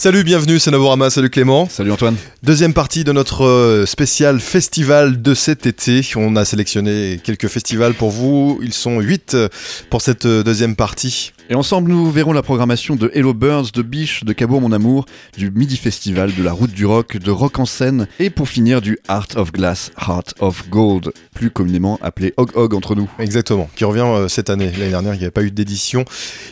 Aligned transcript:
Salut, 0.00 0.22
bienvenue, 0.22 0.60
c'est 0.60 0.70
Novorama, 0.70 1.10
salut 1.10 1.28
Clément. 1.28 1.68
Salut 1.68 1.90
Antoine. 1.90 2.14
Deuxième 2.44 2.72
partie 2.72 3.02
de 3.02 3.10
notre 3.10 3.44
euh, 3.44 3.84
spécial 3.84 4.38
festival 4.38 5.20
de 5.20 5.34
cet 5.34 5.66
été. 5.66 6.08
On 6.14 6.36
a 6.36 6.44
sélectionné 6.44 7.18
quelques 7.20 7.48
festivals 7.48 7.94
pour 7.94 8.10
vous. 8.10 8.60
Ils 8.62 8.72
sont 8.72 9.00
8 9.00 9.34
euh, 9.34 9.48
pour 9.90 10.00
cette 10.00 10.24
euh, 10.24 10.44
deuxième 10.44 10.76
partie. 10.76 11.32
Et 11.50 11.54
ensemble, 11.54 11.90
nous 11.90 12.10
verrons 12.10 12.34
la 12.34 12.42
programmation 12.42 12.94
de 12.94 13.10
Hello 13.14 13.32
Birds, 13.32 13.72
de 13.72 13.80
Biche, 13.80 14.22
de 14.22 14.34
Cabourg 14.34 14.60
Mon 14.60 14.70
Amour, 14.70 15.06
du 15.34 15.50
Midi 15.50 15.78
Festival, 15.78 16.34
de 16.34 16.42
la 16.42 16.52
Route 16.52 16.72
du 16.72 16.84
Rock, 16.84 17.16
de 17.16 17.30
Rock 17.30 17.58
en 17.58 17.64
scène, 17.64 18.06
et 18.20 18.28
pour 18.28 18.50
finir 18.50 18.82
du 18.82 18.98
Heart 19.08 19.36
of 19.36 19.52
Glass, 19.52 19.90
Heart 19.96 20.34
of 20.40 20.68
Gold, 20.68 21.10
plus 21.34 21.50
communément 21.50 21.98
appelé 22.02 22.34
Hog 22.36 22.50
Hog 22.54 22.74
entre 22.74 22.94
nous. 22.94 23.08
Exactement, 23.18 23.66
qui 23.76 23.84
revient 23.84 24.28
cette 24.28 24.50
année. 24.50 24.70
L'année 24.72 24.90
dernière, 24.90 25.14
il 25.14 25.18
n'y 25.18 25.24
avait 25.24 25.30
pas 25.30 25.42
eu 25.42 25.50
d'édition. 25.50 26.04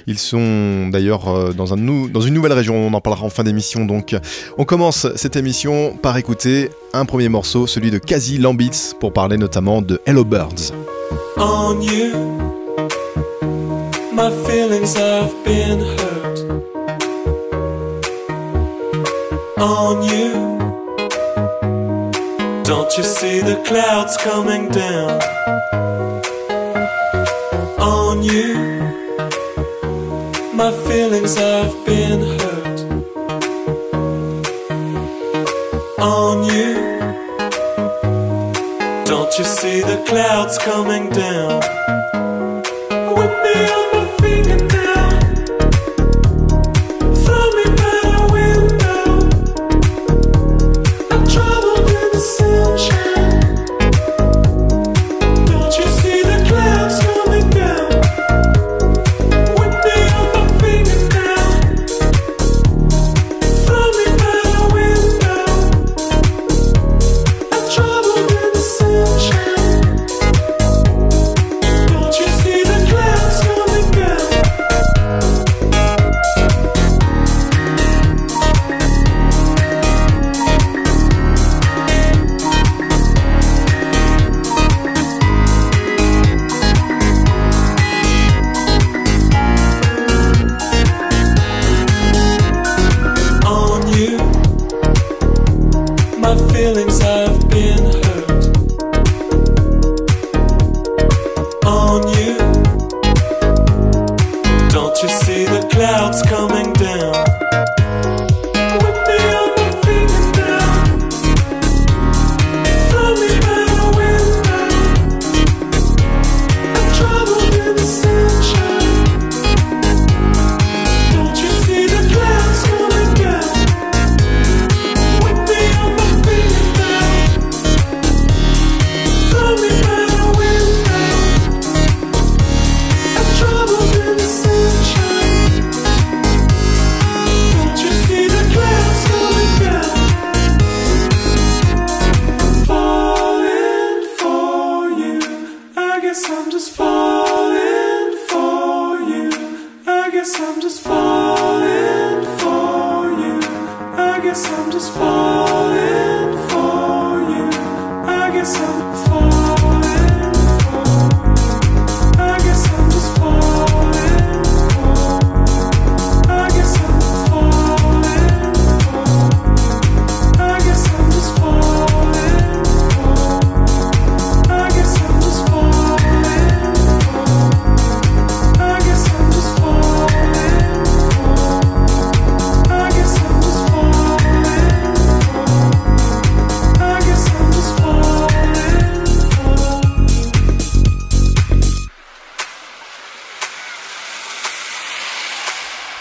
Ils 0.07 0.19
sont 0.19 0.89
d'ailleurs 0.89 1.53
dans, 1.53 1.75
un 1.75 1.77
dans 1.77 2.23
une 2.23 2.33
nouvelle 2.33 2.55
région, 2.55 2.75
on 2.75 2.95
en 2.95 3.01
parlera 3.03 3.27
en 3.27 3.31
fin 3.31 3.45
d'émission. 3.45 3.85
Donc, 3.85 4.17
on 4.57 4.65
commence 4.65 5.09
cette 5.17 5.37
émission 5.37 5.95
par 5.95 6.17
écouter 6.17 6.71
un 6.95 7.05
premier 7.05 7.29
morceau, 7.29 7.67
celui 7.67 7.91
de 7.91 7.99
Kazi 7.99 8.39
Lambits, 8.39 8.95
pour 8.99 9.13
parler 9.13 9.37
notamment 9.37 9.83
de 9.83 10.01
Hello 10.07 10.25
Birds. 10.25 10.73
On 11.37 11.83
you, 11.83 12.46
my 14.17 14.31
feelings 14.47 14.95
have 14.95 15.31
been 15.45 15.81
hurt. 15.99 16.39
On 19.59 20.03
you, 20.03 20.33
don't 22.65 22.97
you 22.97 23.05
see 23.05 23.41
the 23.41 23.63
clouds 23.67 24.17
coming 24.17 24.71
down? 24.71 25.21
On 27.79 28.23
you, 28.23 28.55
my 30.55 30.73
feelings 30.89 31.37
have 31.37 31.75
been 31.85 32.21
hurt. 32.41 32.57
on 36.01 36.45
you. 36.45 36.75
Don't 39.05 39.39
you 39.39 39.45
see 39.45 39.81
the 39.83 40.03
clouds 40.09 40.57
coming 40.57 41.11
down? 41.11 41.61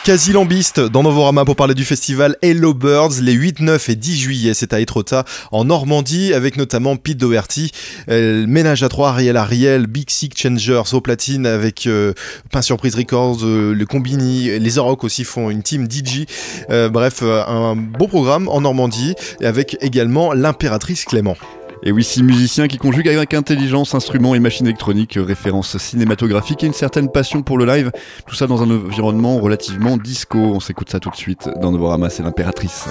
Quasi 0.05 0.33
lambiste 0.33 0.79
dans 0.79 1.01
Novorama 1.01 1.45
pour 1.45 1.55
parler 1.55 1.73
du 1.73 1.83
festival 1.83 2.37
Hello 2.43 2.75
Birds 2.75 3.21
les 3.23 3.31
8, 3.31 3.59
9 3.61 3.89
et 3.89 3.95
10 3.95 4.15
juillet. 4.15 4.53
C'est 4.53 4.71
à 4.71 4.79
Etretat 4.79 5.25
en 5.51 5.65
Normandie 5.65 6.31
avec 6.35 6.57
notamment 6.57 6.95
Pete 6.95 7.17
Doherty, 7.17 7.71
euh, 8.09 8.45
Ménage 8.47 8.83
à 8.83 8.89
3, 8.89 9.09
Ariel 9.09 9.35
Ariel, 9.35 9.87
Big 9.87 10.11
Sick 10.11 10.39
Changers 10.39 10.93
au 10.93 11.01
platine 11.01 11.47
avec 11.47 11.87
euh, 11.87 12.13
Pain 12.51 12.61
Surprise 12.61 12.93
Records, 12.93 13.39
euh, 13.41 13.73
le 13.73 13.85
Combini, 13.87 14.59
les 14.59 14.77
Orocs 14.77 15.03
aussi 15.03 15.23
font 15.23 15.49
une 15.49 15.63
team 15.63 15.87
DJ. 15.89 16.27
bref, 16.69 17.23
un 17.23 17.75
beau 17.75 18.07
programme 18.07 18.47
en 18.47 18.61
Normandie 18.61 19.15
avec 19.41 19.75
également 19.81 20.33
l'impératrice 20.33 21.05
Clément. 21.05 21.35
Et 21.83 21.91
oui, 21.91 22.03
six 22.03 22.23
musiciens 22.23 22.67
qui 22.67 22.77
conjuguent 22.77 23.09
avec 23.09 23.33
intelligence, 23.33 23.93
instruments 23.93 24.35
et 24.35 24.39
machines 24.39 24.65
électroniques, 24.65 25.17
références 25.21 25.77
cinématographiques 25.77 26.63
et 26.63 26.67
une 26.67 26.73
certaine 26.73 27.11
passion 27.11 27.41
pour 27.41 27.57
le 27.57 27.65
live. 27.65 27.91
Tout 28.25 28.35
ça 28.35 28.47
dans 28.47 28.63
un 28.63 28.69
environnement 28.69 29.37
relativement 29.39 29.97
disco. 29.97 30.39
On 30.39 30.59
s'écoute 30.59 30.89
ça 30.89 30.99
tout 30.99 31.09
de 31.09 31.15
suite 31.15 31.49
dans 31.61 31.71
Novorama, 31.71 32.09
c'est 32.09 32.23
l'impératrice. 32.23 32.89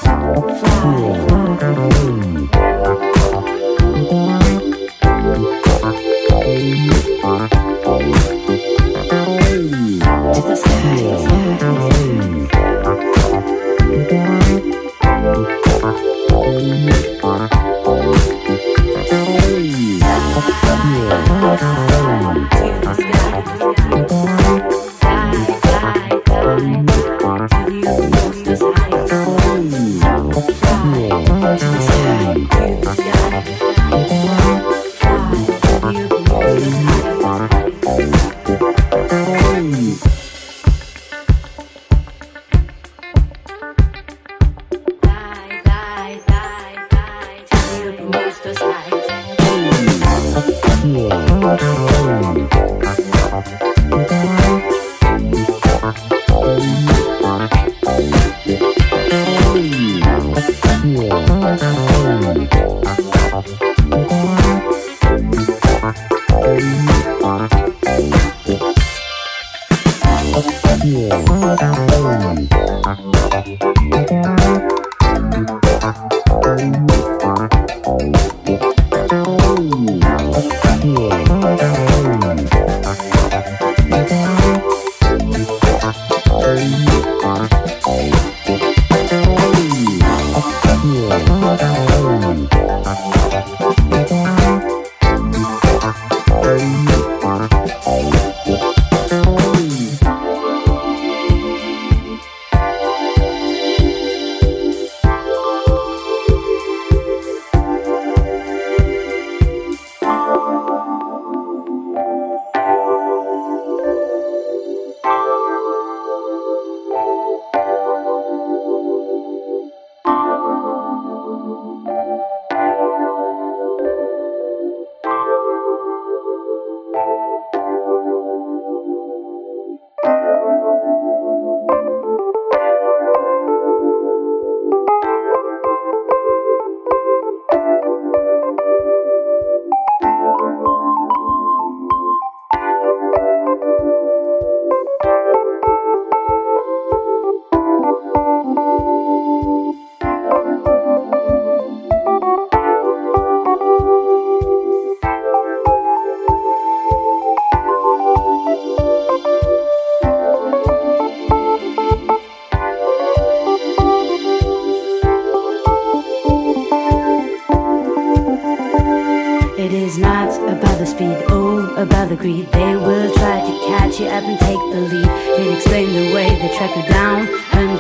Yeah. 74.05 74.44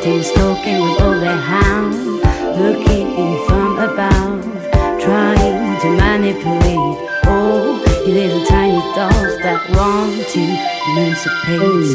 Victims 0.04 0.32
talking 0.32 0.82
with 0.82 1.00
all 1.00 1.18
their 1.18 1.40
hands, 1.40 1.96
looking 2.58 3.06
in 3.16 3.46
from 3.46 3.78
above, 3.78 4.44
trying 5.00 5.80
to 5.80 5.88
manipulate 5.96 6.98
all 7.26 7.78
the 7.78 8.04
little 8.06 8.44
tiny 8.44 8.82
dolls 8.94 9.38
that 9.38 9.66
want 9.70 10.28
to 10.28 10.40
emancipate 10.90 11.86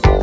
someone. 0.00 0.15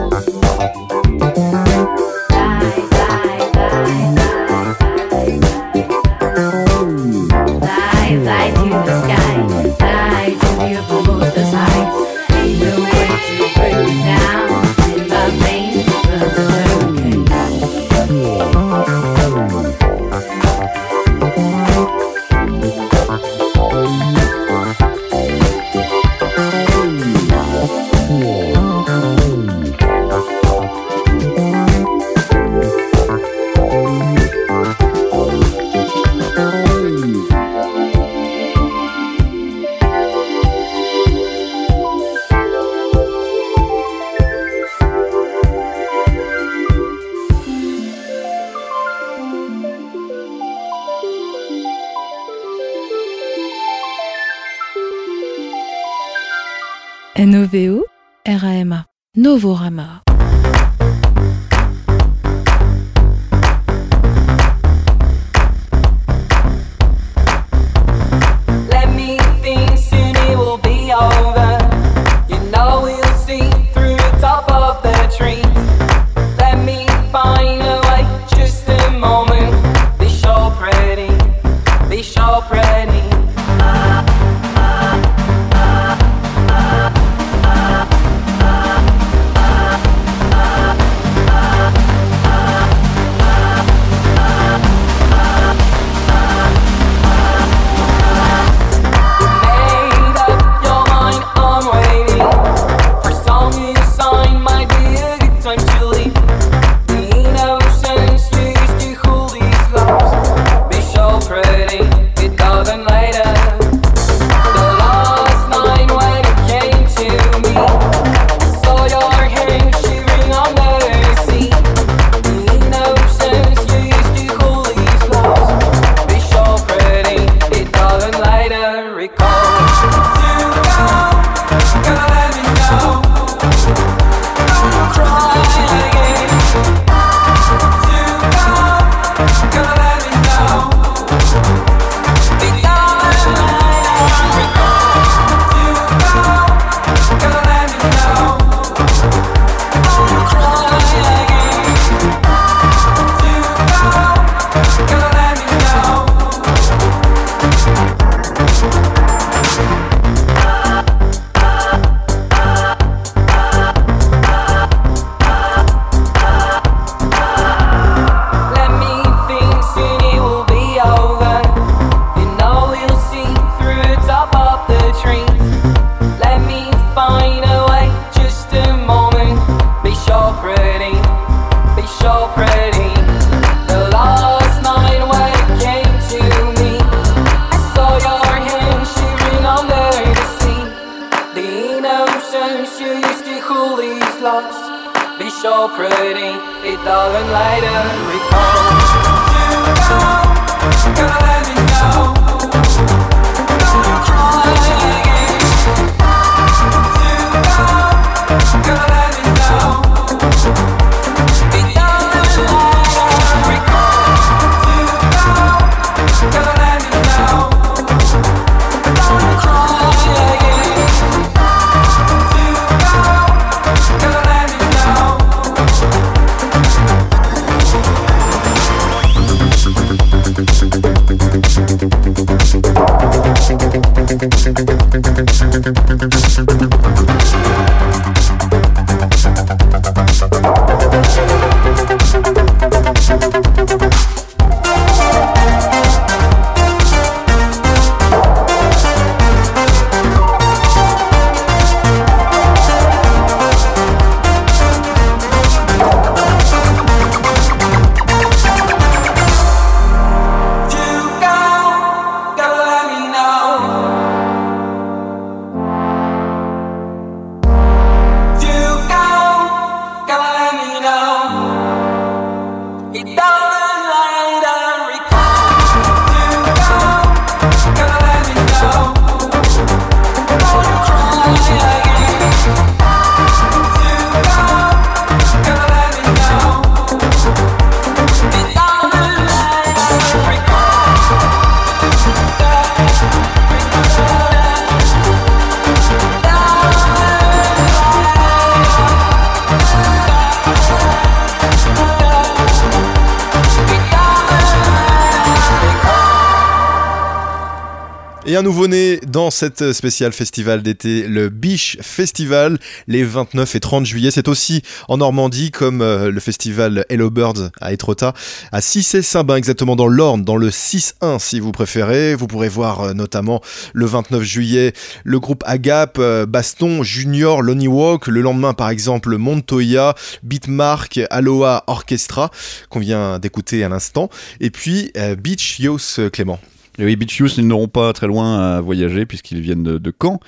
Cette 309.44 309.74
spéciale 309.74 310.14
festival 310.14 310.64
d'été, 310.64 311.06
le 311.06 311.28
Biche 311.28 311.76
Festival, 311.82 312.58
les 312.88 313.04
29 313.04 313.56
et 313.56 313.60
30 313.60 313.86
juillet. 313.86 314.10
C'est 314.10 314.30
aussi 314.30 314.62
en 314.88 314.96
Normandie, 314.96 315.52
comme 315.52 315.82
euh, 315.82 316.12
le 316.12 316.20
festival 316.22 316.86
Hello 316.88 317.10
Birds 317.10 317.50
à 317.60 317.74
Étretat, 317.74 318.14
à 318.54 318.62
Cissé-Saint-Bain, 318.62 319.36
exactement 319.36 319.76
dans 319.76 319.90
l'Orne, 319.90 320.24
dans 320.24 320.38
le 320.38 320.48
6-1 320.48 321.20
si 321.20 321.42
vous 321.42 321.52
préférez. 321.52 322.16
Vous 322.16 322.28
pourrez 322.28 322.48
voir 322.48 322.80
euh, 322.84 322.94
notamment 322.94 323.42
le 323.74 323.86
29 323.86 324.24
juillet 324.24 324.72
le 325.04 325.20
groupe 325.20 325.44
Agap, 325.46 325.98
euh, 326.00 326.26
Baston, 326.26 326.82
Junior, 326.82 327.42
Lonnie 327.42 327.68
Walk. 327.68 328.08
Le 328.08 328.22
lendemain, 328.22 328.54
par 328.54 328.70
exemple, 328.70 329.18
Montoya, 329.18 329.94
Beatmark, 330.24 331.02
Aloha 331.10 331.66
Orchestra, 331.68 332.32
qu'on 332.70 332.80
vient 332.80 333.20
d'écouter 333.20 333.62
à 333.66 333.68
l'instant. 333.68 334.10
Et 334.40 334.52
puis 334.52 334.94
Beach 335.18 335.60
Youth 335.60 336.00
Clément. 336.14 336.40
Et 336.80 336.86
oui, 336.86 336.96
Beach 336.96 337.18
Youth, 337.18 337.38
ils 337.38 337.48
n'auront 337.48 337.68
pas 337.68 337.94
très 337.94 338.08
loin 338.08 338.40
à 338.40 338.62
voyager 338.62 339.06
puisqu'ils 339.06 339.42
viennent 339.42 339.64
de, 339.64 339.94
Caen. 340.02 340.20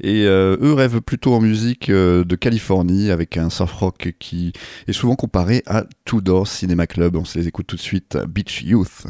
Et 0.00 0.26
euh, 0.26 0.56
eux 0.60 0.74
rêvent 0.74 1.00
plutôt 1.00 1.34
en 1.34 1.40
musique 1.40 1.88
euh, 1.88 2.24
de 2.24 2.36
Californie 2.36 3.10
avec 3.10 3.36
un 3.36 3.50
surf 3.50 3.72
rock 3.72 4.14
qui 4.18 4.52
est 4.86 4.92
souvent 4.92 5.16
comparé 5.16 5.62
à 5.66 5.84
Tudor 6.04 6.46
Cinema 6.46 6.86
Club. 6.86 7.16
On 7.16 7.24
se 7.24 7.38
les 7.38 7.48
écoute 7.48 7.66
tout 7.66 7.76
de 7.76 7.80
suite, 7.80 8.16
Beach 8.28 8.62
Youth. 8.62 9.06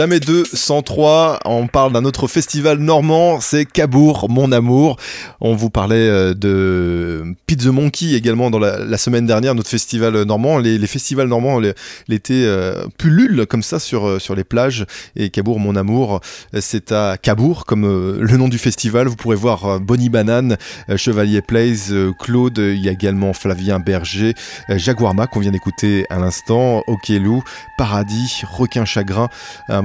Jamais 0.00 0.18
2 0.18 0.44
sans 0.54 0.80
3, 0.80 1.40
on 1.44 1.66
parle 1.66 1.92
d'un 1.92 2.06
autre 2.06 2.26
festival 2.26 2.78
normand, 2.78 3.38
c'est 3.42 3.66
Cabourg, 3.66 4.28
mon 4.30 4.50
amour. 4.50 4.96
On 5.42 5.54
vous 5.54 5.68
parlait 5.68 5.96
euh, 5.96 6.32
de 6.32 7.34
the 7.46 7.66
Monkey 7.66 8.14
également 8.14 8.50
dans 8.50 8.58
la, 8.58 8.96
semaine 8.96 9.26
dernière, 9.26 9.54
notre 9.54 9.68
festival 9.68 10.22
normand. 10.22 10.56
Les, 10.56 10.78
festivals 10.86 11.28
normands 11.28 11.60
l'été 12.08 12.46
euh, 12.46 12.86
pullulent 12.96 13.44
comme 13.44 13.62
ça 13.62 13.78
sur, 13.78 14.08
euh, 14.08 14.18
sur 14.18 14.34
les 14.34 14.42
plages. 14.42 14.86
Et 15.16 15.28
Cabourg, 15.28 15.60
mon 15.60 15.76
amour, 15.76 16.22
c'est 16.58 16.92
à 16.92 17.18
Cabourg, 17.20 17.66
comme 17.66 17.82
le 18.18 18.36
nom 18.38 18.48
du 18.48 18.56
festival. 18.56 19.06
Vous 19.06 19.16
pourrez 19.16 19.36
voir 19.36 19.80
Bonnie 19.80 20.08
Banane, 20.08 20.56
Chevalier 20.96 21.42
Plays, 21.42 21.92
Claude, 22.18 22.56
il 22.56 22.82
y 22.82 22.88
a 22.88 22.92
également 22.92 23.34
Flavien 23.34 23.80
Berger, 23.80 24.32
Jaguarma 24.70 25.26
qu'on 25.26 25.40
vient 25.40 25.50
d'écouter 25.50 26.06
à 26.08 26.18
l'instant, 26.18 26.84
Okelou, 26.86 27.42
Paradis, 27.76 28.44
Requin 28.50 28.86
Chagrin, 28.86 29.28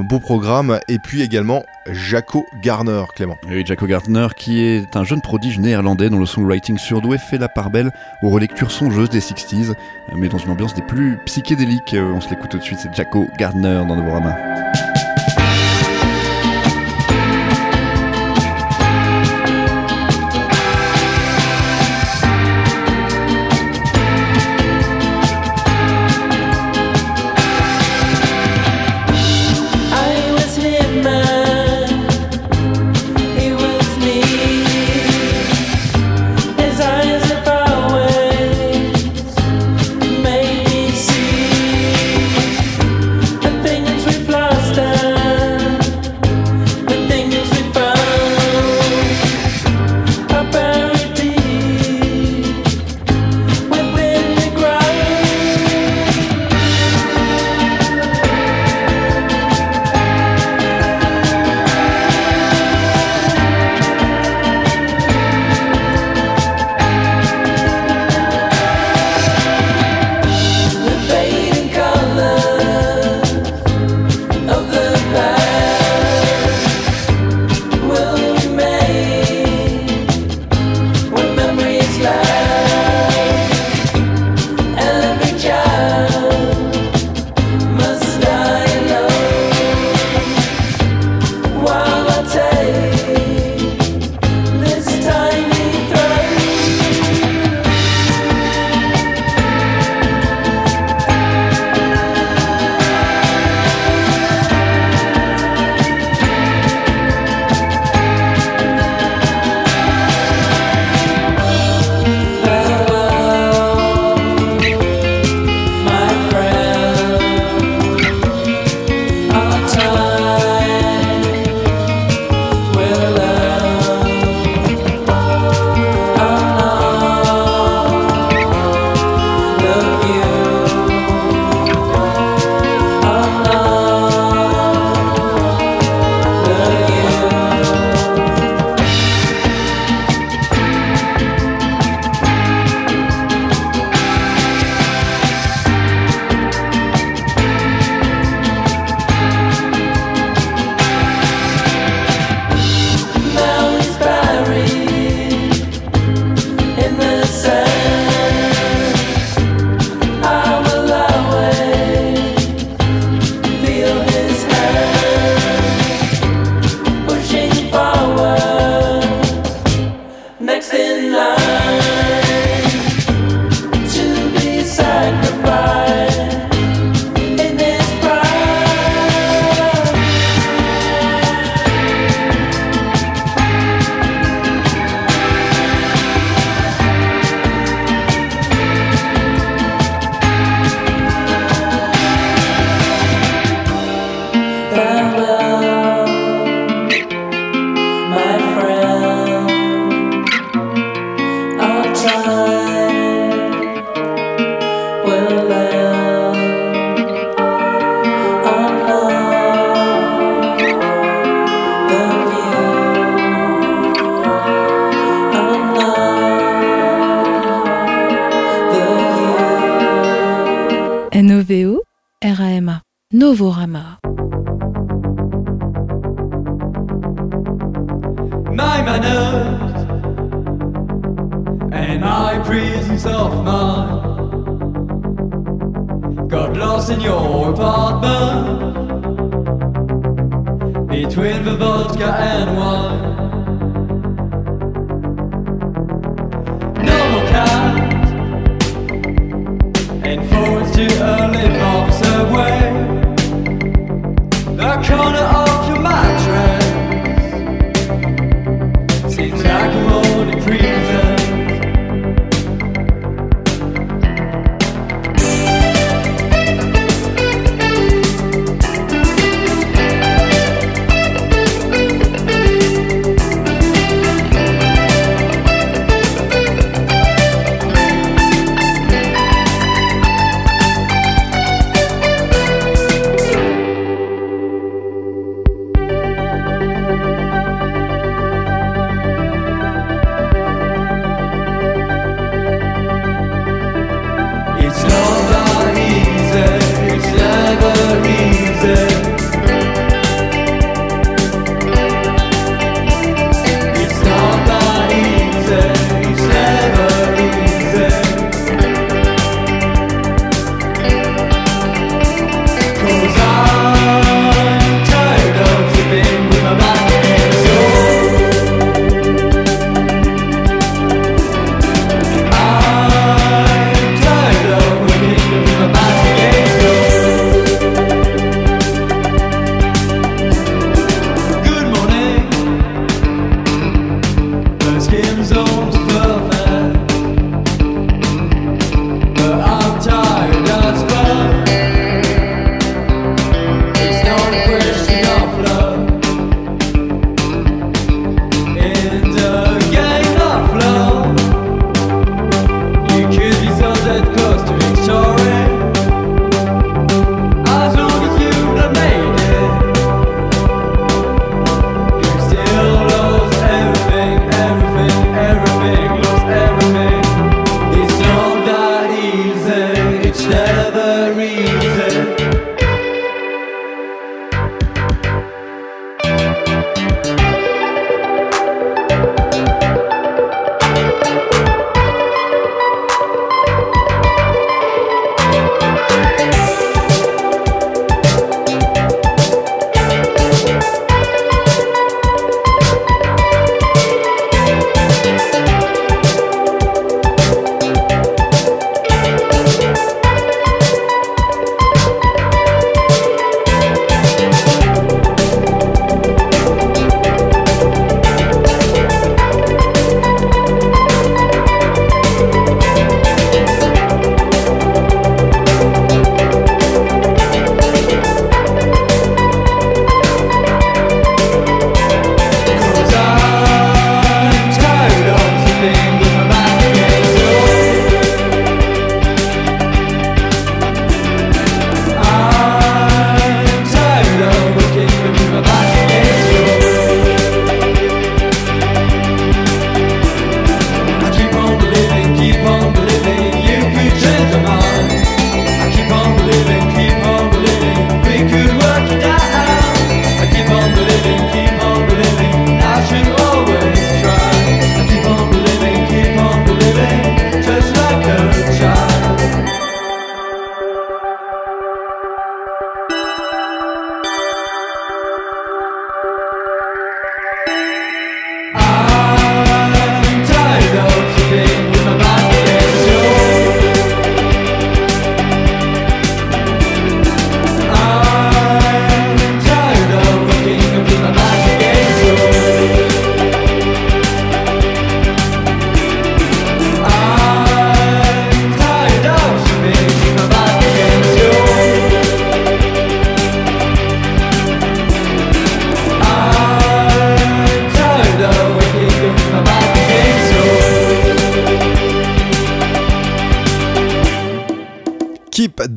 beau 0.05 0.19
programme, 0.19 0.79
et 0.87 0.99
puis 0.99 1.21
également 1.21 1.63
Jaco 1.91 2.45
Garner, 2.61 3.03
Clément. 3.15 3.37
Oui, 3.47 3.65
Jaco 3.65 3.85
Gardner, 3.85 4.27
qui 4.35 4.61
est 4.61 4.95
un 4.95 5.03
jeune 5.03 5.21
prodige 5.21 5.59
néerlandais 5.59 6.09
dont 6.09 6.19
le 6.19 6.25
songwriting 6.25 6.77
surdoué 6.77 7.17
fait 7.17 7.37
la 7.37 7.49
part 7.49 7.69
belle 7.69 7.91
aux 8.21 8.29
relectures 8.29 8.71
songeuses 8.71 9.09
des 9.09 9.19
60s, 9.19 9.71
euh, 9.71 9.73
mais 10.15 10.29
dans 10.29 10.37
une 10.37 10.51
ambiance 10.51 10.73
des 10.73 10.81
plus 10.81 11.17
psychédéliques. 11.25 11.93
Euh, 11.93 12.13
On 12.15 12.21
se 12.21 12.29
l'écoute 12.29 12.51
tout 12.51 12.57
de 12.57 12.63
suite, 12.63 12.79
c'est 12.79 12.93
Jaco 12.93 13.27
Gardner 13.37 13.83
dans 13.87 13.95
Novorama. 13.95 14.35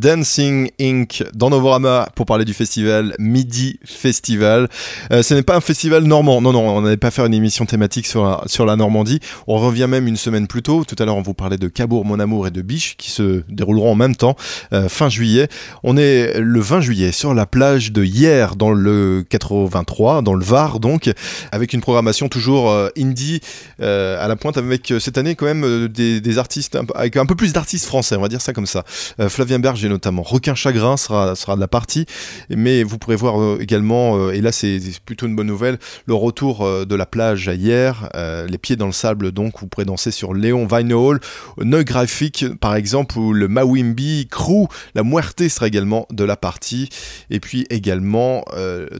Dancing 0.08 0.70
Inc. 0.80 1.22
dans 1.34 1.50
Novorama 1.50 2.08
pour 2.14 2.24
parler 2.24 2.46
du 2.46 2.54
festival 2.54 3.14
Midi 3.18 3.78
Festival. 3.84 4.66
Euh, 5.12 5.22
ce 5.22 5.34
n'est 5.34 5.42
pas 5.42 5.54
un 5.54 5.60
festival 5.60 6.04
normand, 6.04 6.40
non, 6.40 6.54
non, 6.54 6.66
on 6.66 6.80
n'allait 6.80 6.96
pas 6.96 7.10
faire 7.10 7.26
une 7.26 7.34
émission 7.34 7.66
thématique 7.66 8.06
sur 8.06 8.24
la, 8.24 8.42
sur 8.46 8.64
la 8.64 8.76
Normandie. 8.76 9.20
On 9.48 9.58
revient 9.58 9.86
même 9.86 10.08
une 10.08 10.16
semaine 10.16 10.46
plus 10.46 10.62
tôt. 10.62 10.82
Tout 10.86 10.96
à 10.98 11.04
l'heure, 11.04 11.16
on 11.16 11.20
vous 11.20 11.34
parlait 11.34 11.58
de 11.58 11.68
Cabourg, 11.68 12.06
Mon 12.06 12.20
Amour 12.20 12.46
et 12.46 12.50
de 12.50 12.62
Biche 12.62 12.96
qui 12.96 13.10
se 13.10 13.42
dérouleront 13.50 13.92
en 13.92 13.96
même 13.96 14.16
temps, 14.16 14.34
euh, 14.72 14.88
fin 14.88 15.10
juillet. 15.10 15.48
On 15.82 15.98
est 15.98 16.38
le 16.38 16.60
20 16.60 16.80
juillet 16.80 17.12
sur 17.12 17.34
la 17.34 17.44
plage 17.44 17.92
de 17.92 18.02
hier 18.02 18.56
dans 18.56 18.70
le 18.70 19.26
83, 19.28 20.22
dans 20.22 20.32
le 20.32 20.42
Var 20.42 20.80
donc, 20.80 21.12
avec 21.52 21.74
une 21.74 21.82
programmation 21.82 22.30
toujours 22.30 22.70
euh, 22.70 22.88
indie 22.96 23.40
à 23.78 24.26
la 24.26 24.36
pointe 24.36 24.56
avec 24.56 24.90
cette 25.00 25.18
année 25.18 25.34
quand 25.34 25.44
même 25.44 25.88
des, 25.88 26.22
des 26.22 26.38
artistes, 26.38 26.78
avec 26.94 27.18
un 27.18 27.26
peu 27.26 27.34
plus 27.34 27.52
d'artistes 27.52 27.84
français, 27.84 28.16
on 28.16 28.22
va 28.22 28.28
dire 28.28 28.40
ça 28.40 28.54
comme 28.54 28.66
ça. 28.66 28.84
Flavien 29.28 29.58
Berger 29.58 29.97
notamment, 29.98 30.22
Requin 30.22 30.54
Chagrin 30.54 30.96
sera, 30.96 31.34
de 31.34 31.60
la 31.60 31.66
partie, 31.66 32.06
mais 32.50 32.84
vous 32.84 32.98
pourrez 32.98 33.16
voir 33.16 33.40
euh, 33.40 33.58
également, 33.60 34.16
euh, 34.16 34.30
et 34.30 34.40
là 34.40 34.52
c'est 34.52 34.80
plutôt 35.04 35.26
une 35.26 35.34
bonne 35.34 35.48
nouvelle, 35.48 35.78
le 36.06 36.14
retour 36.14 36.64
euh, 36.64 36.84
de 36.84 36.94
la 36.94 37.04
plage 37.04 37.50
hier, 37.52 38.08
les 38.14 38.58
pieds 38.58 38.76
dans 38.76 38.86
le 38.86 38.92
sable 38.92 39.32
donc, 39.32 39.60
vous 39.60 39.66
pourrez 39.66 39.84
danser 39.84 40.12
sur 40.12 40.34
Léon 40.34 40.66
Vinehall, 40.66 41.18
Neuil 41.58 41.84
Graphique 41.84 42.44
par 42.60 42.76
exemple, 42.76 43.18
ou 43.18 43.32
le 43.32 43.48
Mawimbi 43.48 44.28
Crew, 44.30 44.68
la 44.94 45.02
Muerte 45.02 45.48
sera 45.48 45.66
également 45.66 46.06
de 46.10 46.22
la 46.22 46.36
partie, 46.36 46.88
et 47.30 47.40
puis 47.40 47.66
également 47.70 48.44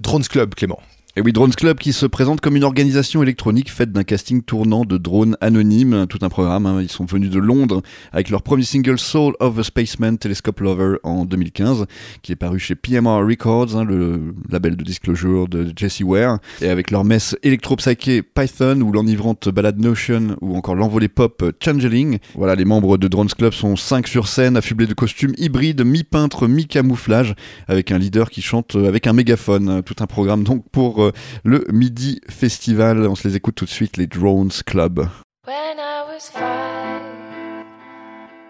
Drones 0.00 0.24
Club, 0.24 0.54
Clément. 0.54 0.80
Et 1.18 1.20
oui, 1.20 1.32
Drones 1.32 1.52
Club 1.52 1.78
qui 1.78 1.92
se 1.92 2.06
présente 2.06 2.40
comme 2.40 2.54
une 2.54 2.62
organisation 2.62 3.24
électronique 3.24 3.72
faite 3.72 3.90
d'un 3.90 4.04
casting 4.04 4.40
tournant 4.40 4.84
de 4.84 4.98
drones 4.98 5.36
anonymes, 5.40 6.06
tout 6.08 6.20
un 6.22 6.28
programme. 6.28 6.64
hein. 6.66 6.80
Ils 6.80 6.88
sont 6.92 7.06
venus 7.06 7.28
de 7.28 7.40
Londres 7.40 7.82
avec 8.12 8.30
leur 8.30 8.40
premier 8.40 8.62
single 8.62 9.00
Soul 9.00 9.34
of 9.40 9.58
a 9.58 9.64
Spaceman 9.64 10.16
Telescope 10.16 10.60
Lover 10.60 10.98
en 11.02 11.24
2015, 11.24 11.86
qui 12.22 12.30
est 12.30 12.36
paru 12.36 12.60
chez 12.60 12.76
PMR 12.76 13.26
Records, 13.26 13.76
hein, 13.76 13.84
le 13.84 14.32
label 14.48 14.76
de 14.76 14.84
disclosure 14.84 15.48
de 15.48 15.72
Jesse 15.74 16.02
Ware, 16.02 16.38
et 16.60 16.68
avec 16.68 16.92
leur 16.92 17.02
messe 17.02 17.36
électro-psyché 17.42 18.22
Python 18.22 18.80
ou 18.82 18.92
l'enivrante 18.92 19.48
balade 19.48 19.80
Notion 19.80 20.36
ou 20.40 20.54
encore 20.54 20.76
l'envolée 20.76 21.08
pop 21.08 21.44
Changeling. 21.60 22.18
Voilà, 22.36 22.54
les 22.54 22.64
membres 22.64 22.96
de 22.96 23.08
Drones 23.08 23.26
Club 23.36 23.54
sont 23.54 23.74
5 23.74 24.06
sur 24.06 24.28
scène, 24.28 24.56
affublés 24.56 24.86
de 24.86 24.94
costumes 24.94 25.34
hybrides, 25.36 25.84
mi-peintre, 25.84 26.46
mi-camouflage, 26.46 27.34
avec 27.66 27.90
un 27.90 27.98
leader 27.98 28.30
qui 28.30 28.40
chante 28.40 28.76
euh, 28.76 28.86
avec 28.86 29.08
un 29.08 29.14
mégaphone. 29.14 29.82
Tout 29.82 29.96
un 29.98 30.06
programme 30.06 30.44
donc 30.44 30.62
pour 30.70 31.07
le 31.44 31.64
Midi 31.72 32.20
Festival. 32.28 33.06
On 33.06 33.14
se 33.14 33.26
les 33.28 33.36
écoute 33.36 33.54
tout 33.54 33.64
de 33.64 33.70
suite, 33.70 33.96
les 33.96 34.06
Drones 34.06 34.52
Club. 34.66 35.08
When 35.46 35.78
I 35.78 36.04
was 36.06 36.28
five 36.30 37.64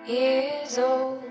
years 0.07 0.79
old, 0.79 1.23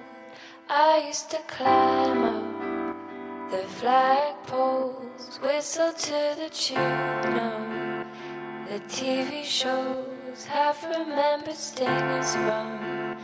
I 0.69 1.07
used 1.07 1.29
to 1.31 1.37
climb 1.47 2.23
up 2.23 3.51
the 3.51 3.63
flagpoles, 3.79 5.41
whistle 5.41 5.93
to 5.93 6.35
the 6.37 6.49
tune 6.49 7.39
of 7.39 8.07
the 8.69 8.79
TV 8.87 9.43
shows. 9.43 10.45
Have 10.45 10.77
remembered 10.83 11.55
stingers 11.55 12.35
from 12.35 13.17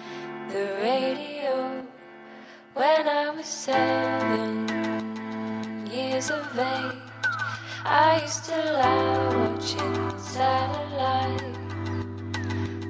the 0.49 0.77
radio 0.81 1.83
when 2.73 3.07
I 3.07 3.29
was 3.29 3.45
seven 3.45 4.67
years 5.91 6.31
of 6.31 6.57
age. 6.57 7.12
I 7.85 8.21
used 8.21 8.45
to 8.45 8.55
lie 8.55 9.35
watching 9.35 10.17
satellite. 10.17 11.57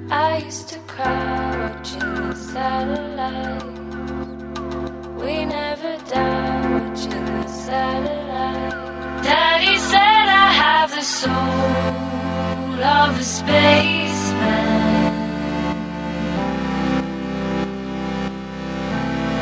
I 0.08 0.36
used 0.44 0.68
to 0.68 0.78
cry 0.86 1.68
watching 1.68 1.98
the 1.98 2.34
satellite. 2.36 3.64
We 5.20 5.46
never 5.46 5.98
die 6.08 6.70
watching 6.78 7.24
the 7.24 7.48
satellite. 7.48 9.24
Daddy 9.24 9.76
said 9.78 10.28
I 10.28 10.52
have 10.62 10.90
the 10.90 11.02
soul 11.02 11.32
of 12.84 13.18
a 13.18 13.24
spaceman. 13.24 13.64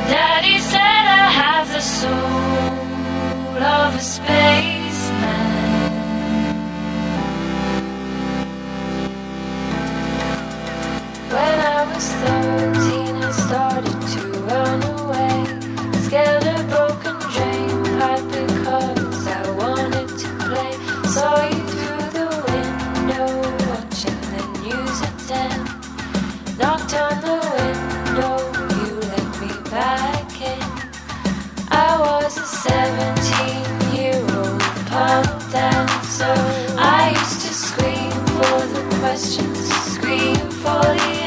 Daddy 0.08 0.58
said 0.58 0.80
I 0.80 1.28
have 1.42 1.68
the 1.70 1.80
soul 1.82 3.62
of 3.62 3.94
a 3.94 4.00
spaceman. 4.00 4.81
I 36.84 37.10
used 37.10 37.40
to 37.42 37.54
scream 37.54 38.10
for 38.10 38.66
the 38.74 38.96
questions, 39.00 39.58
scream 39.92 40.36
for 40.36 40.80
the 40.80 41.21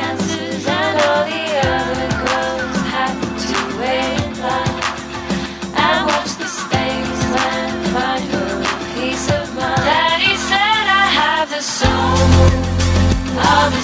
of 13.37 13.73
a 13.73 13.83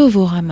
Novorama. 0.00 0.49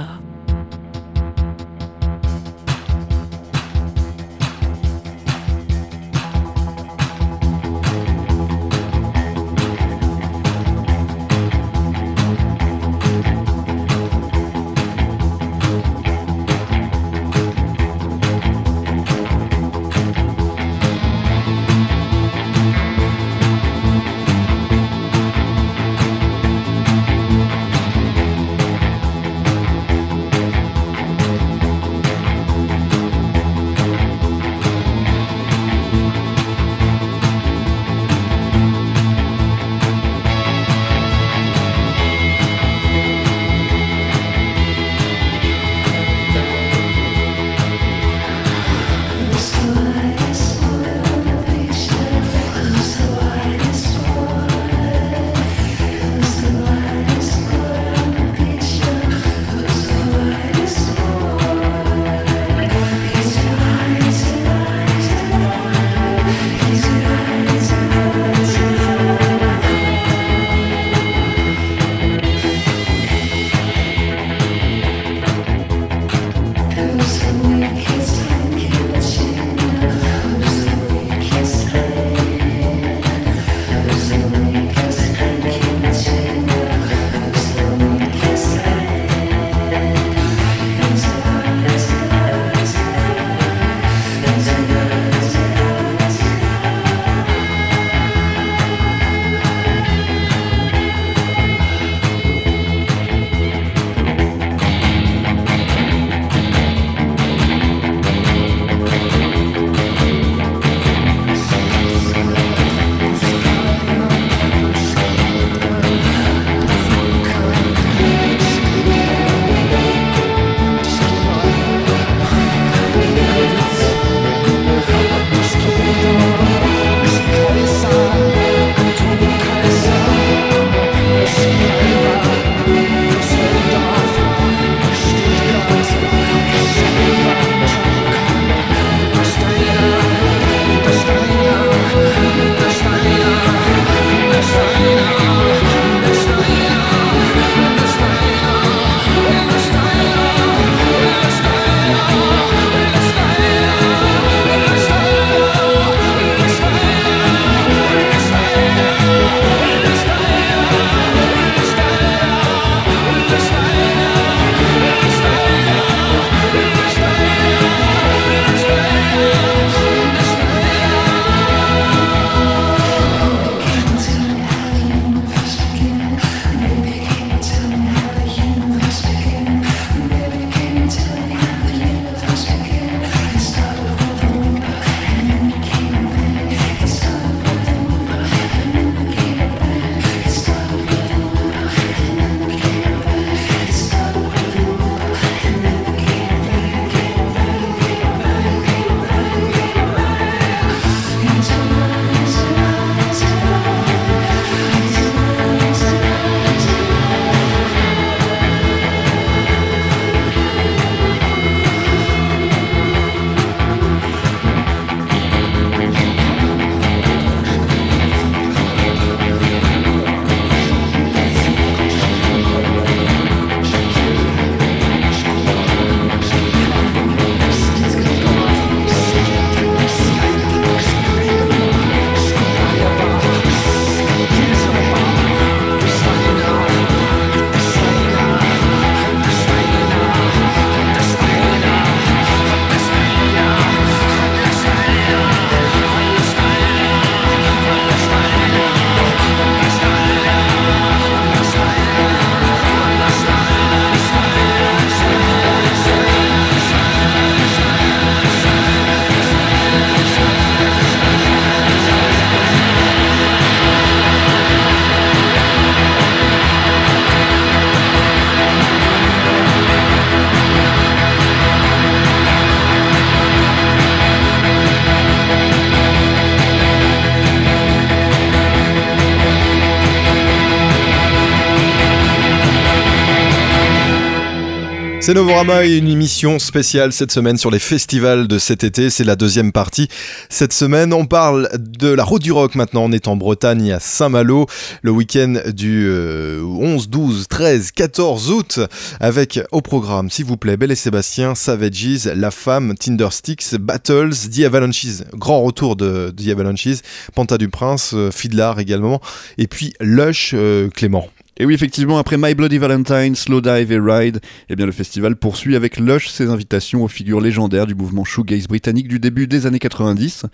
C'est 285.09 285.15
Novorama 285.15 285.65
et 285.65 285.79
une 285.79 285.89
émission 285.89 286.39
spéciale 286.39 286.93
cette 286.93 287.13
semaine 287.13 287.39
sur 287.39 287.51
les 287.51 287.59
festivals 287.59 288.29
de 288.29 288.39
cet 288.39 288.63
été. 288.63 288.91
C'est 288.91 289.05
la 289.05 289.17
deuxième 289.17 289.53
partie. 289.53 289.89
Cette 290.29 290.53
semaine, 290.53 290.93
on 290.93 291.07
parle 291.07 291.49
de 291.59 291.89
la 291.89 292.05
route 292.05 292.21
du 292.21 292.31
rock 292.31 292.55
maintenant. 292.55 292.85
On 292.85 292.93
est 292.93 293.09
en 293.09 293.17
Bretagne 293.17 293.73
à 293.73 293.81
Saint-Malo 293.81 294.45
le 294.83 294.91
week-end 294.91 295.37
du 295.47 295.87
euh, 295.89 296.43
11, 296.43 296.91
12, 296.91 297.27
13, 297.27 297.71
14 297.71 298.31
août 298.31 298.61
avec 299.01 299.41
au 299.51 299.63
programme, 299.63 300.11
s'il 300.11 300.27
vous 300.27 300.37
plaît, 300.37 300.59
Belle 300.59 300.73
et 300.73 300.75
Sébastien, 300.75 301.35
Savages, 301.35 302.05
La 302.15 302.31
Femme, 302.31 302.75
Tindersticks, 302.77 303.55
Battles, 303.55 304.13
The 304.31 304.41
Avalanches, 304.41 305.05
grand 305.15 305.43
retour 305.43 305.77
de 305.77 306.13
The 306.15 306.29
Avalanches, 306.29 306.83
Panta 307.15 307.39
du 307.39 307.49
Prince, 307.49 307.93
euh, 307.95 308.11
Fiddlar 308.11 308.59
également, 308.61 309.01
et 309.39 309.47
puis 309.47 309.73
Lush, 309.81 310.33
euh, 310.35 310.69
Clément. 310.69 311.09
Et 311.41 311.47
oui, 311.47 311.55
effectivement, 311.55 311.99
après 311.99 312.17
My 312.19 312.35
Bloody 312.35 312.59
Valentine, 312.59 313.15
Slow 313.15 313.41
Dive 313.41 313.71
et 313.71 313.79
Ride, 313.79 314.21
eh 314.49 314.57
bien, 314.57 314.67
le 314.67 314.73
festival 314.73 315.15
poursuit 315.15 315.55
avec 315.55 315.79
Lush 315.79 316.09
ses 316.09 316.31
invitations 316.31 316.83
aux 316.83 316.89
figures 316.89 317.21
légendaires 317.21 317.67
du 317.67 317.77
mouvement 317.77 318.03
shoegaze 318.03 318.49
britannique 318.49 318.89
du 318.89 318.99
début 318.99 319.29
des 319.29 319.47
années 319.47 319.61
90. 319.61 320.27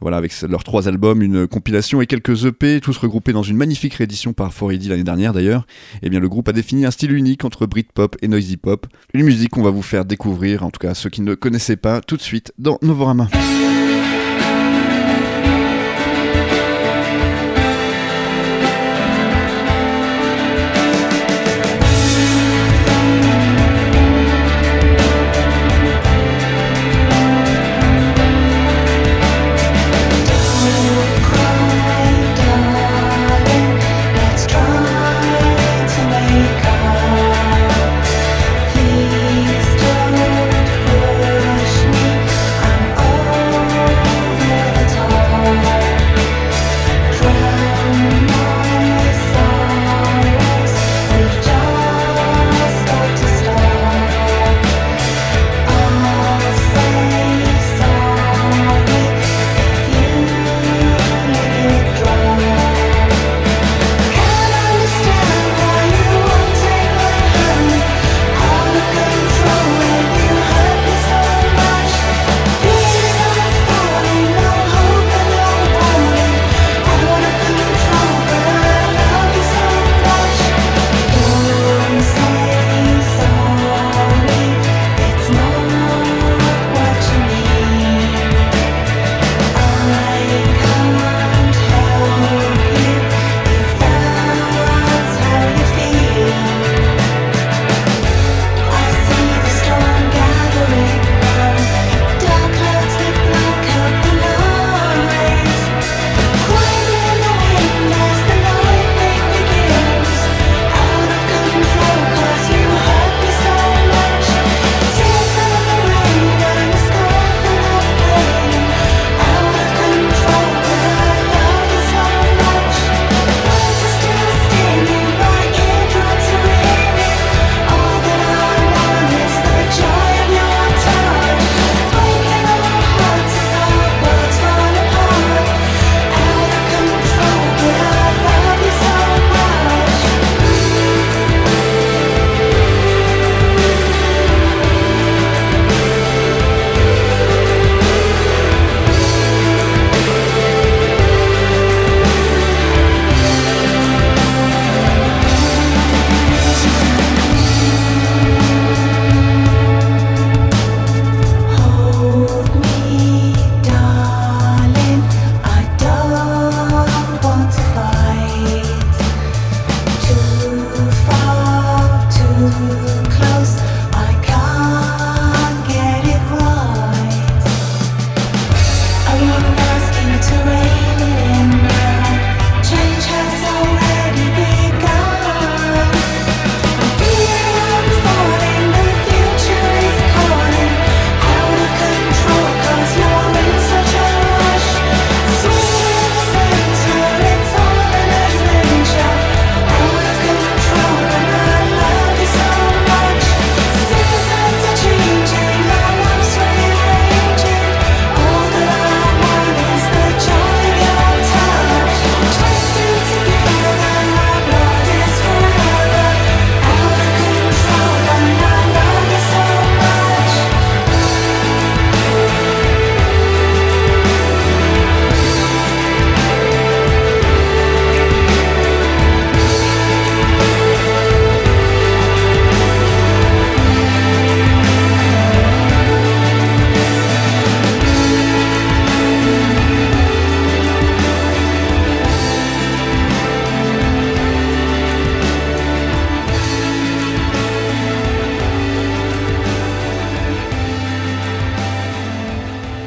Voilà, 0.00 0.16
avec 0.16 0.32
leurs 0.42 0.62
trois 0.62 0.86
albums, 0.86 1.22
une 1.22 1.48
compilation 1.48 2.00
et 2.00 2.06
quelques 2.06 2.44
EP, 2.44 2.80
tous 2.80 2.96
regroupés 2.98 3.32
dans 3.32 3.42
une 3.42 3.56
magnifique 3.56 3.94
réédition 3.94 4.32
par 4.32 4.52
4AD 4.52 4.88
l'année 4.88 5.02
dernière 5.02 5.32
d'ailleurs. 5.32 5.66
Eh 6.02 6.08
bien, 6.08 6.20
le 6.20 6.28
groupe 6.28 6.48
a 6.48 6.52
défini 6.52 6.86
un 6.86 6.92
style 6.92 7.12
unique 7.12 7.44
entre 7.44 7.66
Britpop 7.66 8.16
et 8.22 8.28
Noisy 8.28 8.56
Pop. 8.56 8.86
Une 9.12 9.24
musique 9.24 9.50
qu'on 9.50 9.62
va 9.62 9.70
vous 9.70 9.82
faire 9.82 10.04
découvrir, 10.04 10.62
en 10.62 10.70
tout 10.70 10.78
cas 10.78 10.94
ceux 10.94 11.10
qui 11.10 11.22
ne 11.22 11.34
connaissaient 11.34 11.76
pas, 11.76 12.00
tout 12.00 12.16
de 12.16 12.22
suite 12.22 12.52
dans 12.58 12.78
Novorama. 12.80 13.28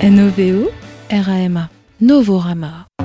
N-O-V-O, 0.07 0.71
R-A-M-A. 1.11 1.69
Novorama. 1.99 2.96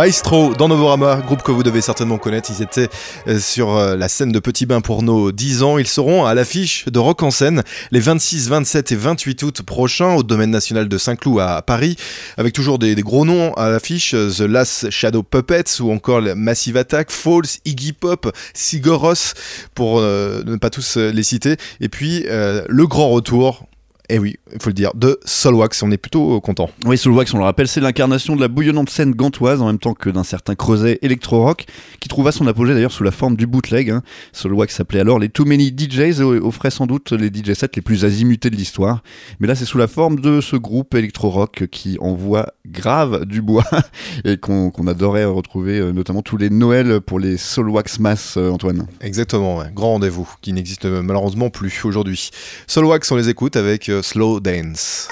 Maestro 0.00 0.54
dans 0.54 0.68
Novorama, 0.68 1.16
groupe 1.16 1.42
que 1.42 1.52
vous 1.52 1.62
devez 1.62 1.82
certainement 1.82 2.16
connaître. 2.16 2.50
Ils 2.50 2.62
étaient 2.62 2.88
euh, 3.28 3.38
sur 3.38 3.76
euh, 3.76 3.96
la 3.96 4.08
scène 4.08 4.32
de 4.32 4.38
Petit 4.38 4.64
Bain 4.64 4.80
pour 4.80 5.02
nos 5.02 5.30
10 5.30 5.62
ans. 5.62 5.76
Ils 5.76 5.86
seront 5.86 6.24
à 6.24 6.32
l'affiche 6.32 6.86
de 6.86 6.98
Rock 6.98 7.22
en 7.22 7.30
scène 7.30 7.62
les 7.90 8.00
26, 8.00 8.48
27 8.48 8.92
et 8.92 8.96
28 8.96 9.42
août 9.42 9.60
prochains 9.60 10.14
au 10.14 10.22
domaine 10.22 10.48
national 10.48 10.88
de 10.88 10.96
Saint-Cloud 10.96 11.40
à 11.40 11.60
Paris, 11.60 11.96
avec 12.38 12.54
toujours 12.54 12.78
des, 12.78 12.94
gros 12.94 13.26
noms 13.26 13.52
à 13.58 13.68
l'affiche 13.68 14.14
euh, 14.14 14.30
The 14.30 14.40
Last 14.40 14.88
Shadow 14.88 15.22
Puppets 15.22 15.82
ou 15.82 15.92
encore 15.92 16.22
Massive 16.34 16.78
Attack, 16.78 17.10
Falls, 17.10 17.58
Iggy 17.66 17.92
Pop, 17.92 18.34
Sigoros, 18.54 19.34
pour 19.74 20.00
ne 20.00 20.56
pas 20.56 20.70
tous 20.70 20.96
les 20.96 21.22
citer. 21.22 21.58
Et 21.82 21.90
puis 21.90 22.24
le 22.26 22.86
grand 22.86 23.10
retour. 23.10 23.66
Et 24.10 24.18
oui, 24.18 24.36
il 24.52 24.60
faut 24.60 24.70
le 24.70 24.74
dire, 24.74 24.90
de 24.96 25.20
Solwax, 25.24 25.84
on 25.84 25.90
est 25.92 25.96
plutôt 25.96 26.36
euh, 26.36 26.40
content. 26.40 26.68
Oui, 26.84 26.98
Soulwax, 26.98 27.32
on 27.32 27.38
le 27.38 27.44
rappelle, 27.44 27.68
c'est 27.68 27.80
l'incarnation 27.80 28.34
de 28.34 28.40
la 28.40 28.48
bouillonnante 28.48 28.90
scène 28.90 29.12
gantoise 29.12 29.62
en 29.62 29.66
même 29.66 29.78
temps 29.78 29.94
que 29.94 30.10
d'un 30.10 30.24
certain 30.24 30.56
creuset 30.56 30.98
électro-rock 31.02 31.66
qui 32.00 32.08
trouva 32.08 32.32
son 32.32 32.44
apogée 32.48 32.74
d'ailleurs 32.74 32.90
sous 32.90 33.04
la 33.04 33.12
forme 33.12 33.36
du 33.36 33.46
bootleg. 33.46 33.90
Hein. 33.90 34.02
Soulwax 34.32 34.74
s'appelait 34.74 34.98
alors 34.98 35.20
les 35.20 35.28
Too 35.28 35.44
Many 35.44 35.72
DJs 35.76 36.20
et 36.20 36.24
offrait 36.24 36.72
sans 36.72 36.88
doute 36.88 37.12
les 37.12 37.28
DJ 37.28 37.52
sets 37.52 37.68
les 37.76 37.82
plus 37.82 38.04
azimutés 38.04 38.50
de 38.50 38.56
l'histoire. 38.56 39.04
Mais 39.38 39.46
là, 39.46 39.54
c'est 39.54 39.64
sous 39.64 39.78
la 39.78 39.86
forme 39.86 40.18
de 40.18 40.40
ce 40.40 40.56
groupe 40.56 40.92
électro-rock 40.96 41.68
qui 41.70 41.96
envoie 42.00 42.48
grave 42.66 43.26
du 43.26 43.42
bois 43.42 43.64
et 44.24 44.38
qu'on 44.38 44.70
adorait 44.88 45.24
retrouver 45.24 45.78
euh, 45.78 45.92
notamment 45.92 46.22
tous 46.22 46.36
les 46.36 46.50
Noëls 46.50 47.00
pour 47.00 47.20
les 47.20 47.36
Soulwax 47.36 48.00
Mass, 48.00 48.34
euh, 48.36 48.50
Antoine. 48.50 48.88
Exactement, 49.02 49.58
ouais. 49.58 49.70
grand 49.72 49.92
rendez-vous 49.92 50.28
qui 50.40 50.52
n'existe 50.52 50.86
malheureusement 50.86 51.48
plus 51.48 51.84
aujourd'hui. 51.84 52.30
Solwax, 52.66 53.12
on 53.12 53.16
les 53.16 53.28
écoute 53.28 53.54
avec 53.54 53.88
Slow 54.02 54.40
Dance. 54.40 55.08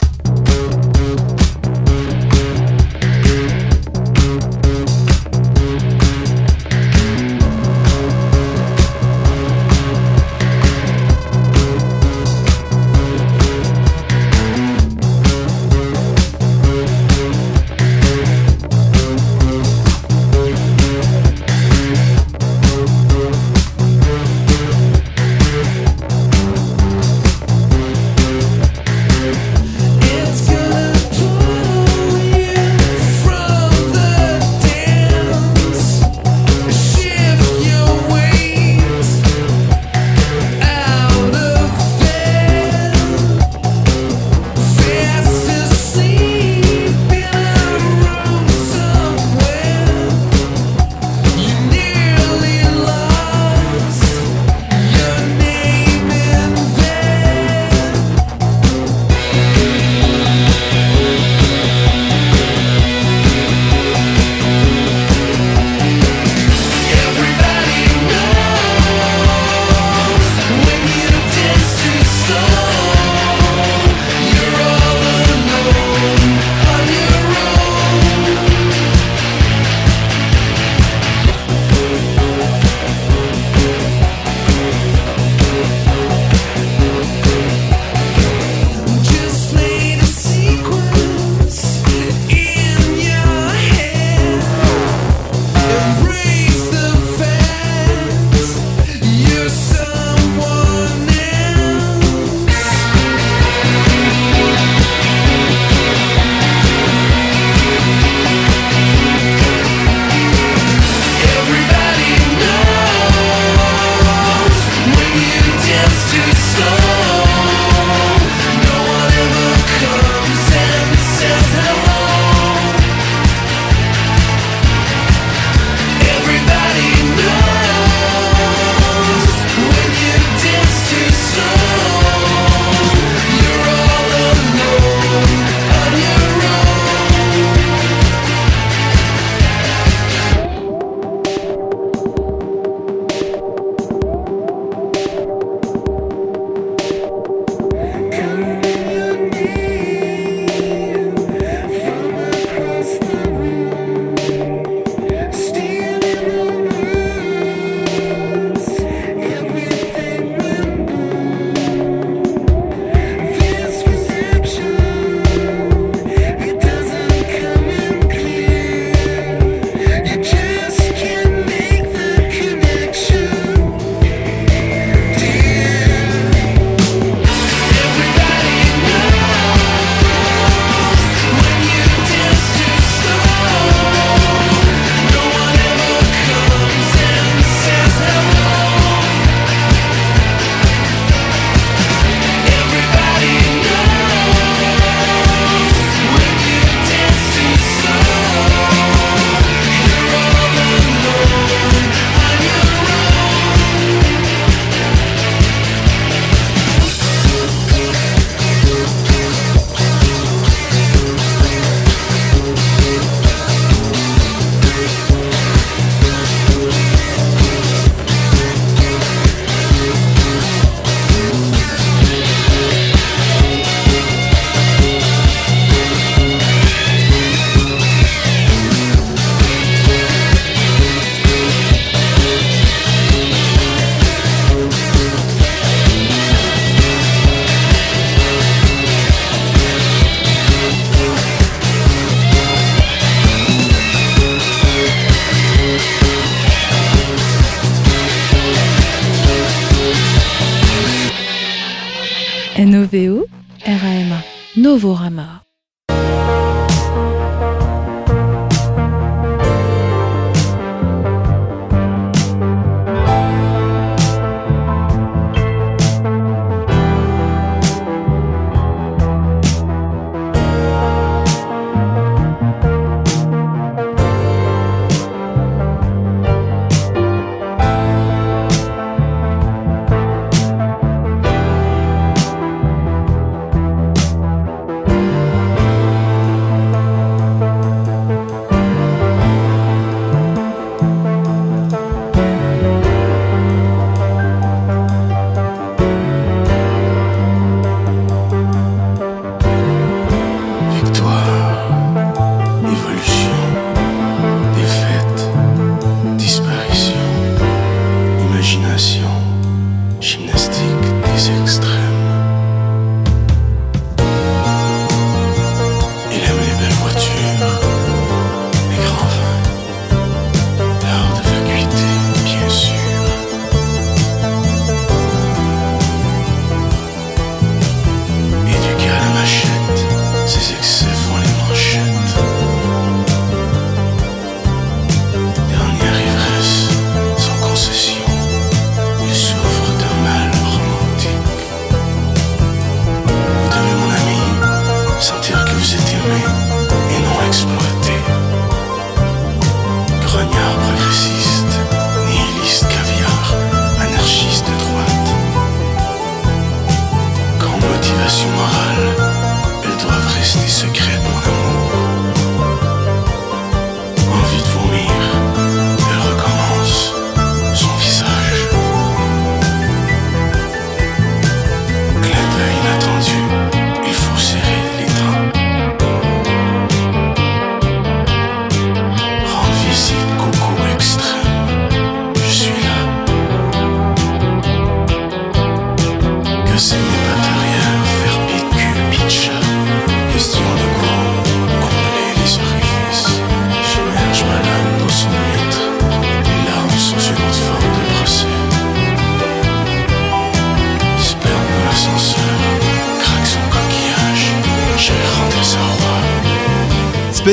Novorama. 254.78 255.17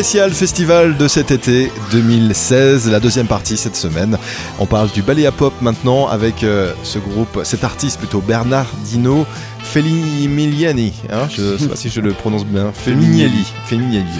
Spécial 0.05 0.31
festival 0.33 0.97
de 0.97 1.07
cet 1.07 1.31
été 1.31 1.71
2016, 1.91 2.91
la 2.91 2.99
deuxième 2.99 3.25
partie 3.25 3.57
cette 3.57 3.75
semaine. 3.75 4.19
On 4.59 4.67
parle 4.67 4.91
du 4.91 5.01
ballet 5.01 5.25
à 5.25 5.31
pop 5.31 5.51
maintenant 5.61 6.07
avec 6.07 6.43
euh, 6.43 6.73
ce 6.83 6.99
groupe, 6.99 7.39
cet 7.43 7.63
artiste 7.63 7.97
plutôt 7.97 8.21
Bernardino 8.21 9.25
Feminielli. 9.63 10.93
Hein, 11.11 11.27
je 11.35 11.57
sais 11.57 11.67
pas 11.67 11.75
si 11.75 11.89
je 11.89 12.01
le 12.01 12.11
prononce 12.11 12.45
bien. 12.45 12.71
Feminielli, 12.71 13.47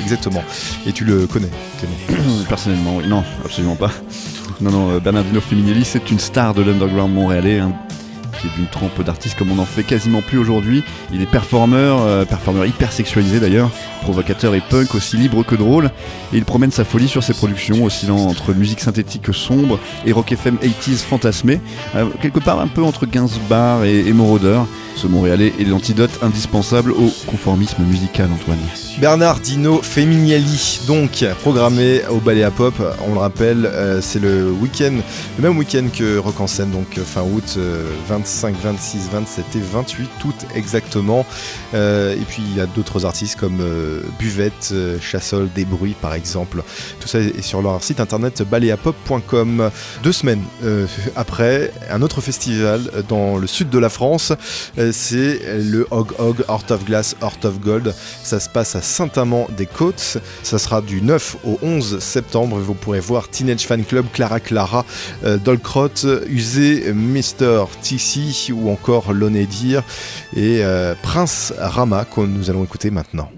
exactement. 0.02 0.44
Et 0.88 0.92
tu 0.92 1.06
le 1.06 1.28
connais. 1.28 1.52
Personnellement, 2.50 2.96
oui. 2.98 3.04
Non, 3.08 3.24
absolument 3.46 3.76
pas. 3.76 3.92
Non, 4.62 4.72
non, 4.72 4.90
euh, 4.90 5.00
Bernardino 5.00 5.40
Femminelli, 5.40 5.86
c'est 5.86 6.10
une 6.10 6.20
star 6.20 6.56
de 6.56 6.64
l'underground 6.64 7.14
montréalais, 7.14 7.60
hein, 7.60 7.74
qui 8.42 8.48
est 8.48 8.56
d'une 8.58 8.68
trempe 8.68 9.04
d'artistes 9.04 9.38
comme 9.38 9.52
on 9.52 9.60
en 9.60 9.66
fait 9.66 9.84
quasiment 9.84 10.24
plus 10.24 10.40
aujourd'hui. 10.40 10.84
Il 11.14 11.22
est 11.22 11.30
performeur, 11.30 12.02
euh, 12.02 12.26
performeur 12.26 12.66
hyper 12.66 12.92
sexualisé 12.92 13.40
d'ailleurs, 13.40 13.70
provocateur 14.06 14.54
et 14.54 14.62
punk, 14.62 14.94
aussi 14.94 15.18
libre 15.18 15.44
que 15.44 15.56
drôle. 15.56 15.88
Et 16.32 16.38
il 16.38 16.46
promène 16.46 16.72
sa 16.72 16.86
folie 16.86 17.08
sur 17.08 17.24
ses 17.24 17.34
productions, 17.34 17.84
oscillant 17.84 18.18
entre 18.18 18.54
musique 18.54 18.80
synthétique 18.80 19.34
sombre 19.34 19.80
et 20.06 20.12
rock 20.12 20.32
FM 20.32 20.58
80s 20.58 21.04
fantasmé, 21.04 21.60
euh, 21.96 22.06
quelque 22.22 22.40
part 22.40 22.60
un 22.60 22.68
peu 22.68 22.84
entre 22.84 23.08
Gainsbourg 23.08 23.84
et, 23.84 24.08
et 24.08 24.14
Moroder. 24.14 24.60
Ce 24.96 25.08
Montréalais 25.08 25.52
est 25.60 25.66
l'antidote 25.66 26.20
indispensable 26.22 26.92
au 26.92 27.12
conformisme 27.28 27.84
musical, 27.84 28.30
Antoine. 28.34 28.60
Bernardino 29.00 29.82
Feminielli, 29.82 30.80
donc 30.88 31.26
programmé 31.42 32.02
au 32.10 32.20
Ballet 32.20 32.44
à 32.44 32.52
Pop. 32.52 32.74
On 33.06 33.14
le 33.14 33.20
rappelle, 33.20 33.66
euh, 33.66 34.00
c'est 34.02 34.20
le 34.20 34.50
week-end, 34.50 34.94
le 35.38 35.44
même 35.44 35.58
week-end 35.58 35.88
que 35.94 36.18
Rock 36.18 36.40
en 36.40 36.48
scène, 36.48 36.72
donc 36.72 36.98
euh, 36.98 37.04
fin 37.04 37.24
août, 37.24 37.56
euh, 37.58 37.84
25, 38.08 38.56
26, 38.64 39.10
27 39.12 39.46
et 39.56 39.60
28 39.60 40.10
août 40.24 40.36
exactement. 40.56 41.26
Et 41.74 42.24
puis 42.30 42.42
il 42.50 42.56
y 42.56 42.62
a 42.62 42.66
d'autres 42.66 43.06
artistes 43.06 43.38
comme 43.38 43.62
Buvette, 44.20 44.70
euh, 44.72 44.98
Chassol, 45.00 45.50
Des 45.54 45.66
Bruits 45.66 45.96
par 46.02 46.14
exemple. 46.14 46.64
Tout 47.00 47.08
ça 47.08 47.20
est 47.20 47.42
sur 47.42 47.62
leur 47.62 47.84
site 47.84 48.00
internet 48.00 48.42
baléapop.com. 48.44 49.70
Deux 50.04 50.12
semaines 50.12 50.44
euh, 50.64 50.86
après, 51.16 51.72
un 51.90 52.02
autre 52.02 52.22
festival 52.22 52.90
dans 53.08 53.38
le 53.38 53.48
sud 53.48 53.70
de 53.70 53.80
la 53.80 53.90
France, 53.90 54.34
euh, 54.78 54.92
c'est 54.94 55.40
le 55.60 55.88
Hog 55.92 56.12
Hog 56.18 56.44
Heart 56.48 56.72
of 56.72 56.86
Glass, 56.86 57.16
Heart 57.22 57.46
of 57.46 57.60
Gold. 57.60 57.94
Ça 58.24 58.40
se 58.40 58.50
passe 58.50 58.76
à 58.76 58.82
Saint-Amand-des-Côtes. 58.82 60.18
Ça 60.44 60.60
sera 60.60 60.82
du 60.82 61.02
9 61.02 61.38
au 61.46 61.60
11 61.62 62.00
septembre. 62.00 62.58
Vous 62.58 62.74
pourrez 62.74 63.00
voir 63.00 63.30
Teenage 63.30 63.66
Fan 63.66 63.84
Club, 63.84 64.06
Clara 64.14 64.40
Clara, 64.40 64.86
euh, 65.24 65.38
Dolcrot, 65.38 66.06
Usé, 66.28 66.94
Mr. 66.94 67.66
TC 67.82 68.52
ou 68.52 68.70
encore 68.70 69.14
Lonedir 69.14 69.84
et 70.36 70.64
euh, 70.64 70.96
Prince 71.02 71.54
Rama 71.58 72.06
que 72.06 72.22
nous 72.22 72.50
allons 72.50 72.64
écouter 72.64 72.92
maintenant. 72.92 73.30